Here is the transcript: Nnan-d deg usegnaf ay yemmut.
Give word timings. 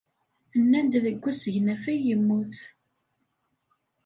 Nnan-d 0.61 0.93
deg 1.05 1.25
usegnaf 1.29 1.83
ay 1.93 1.99
yemmut. 2.05 2.55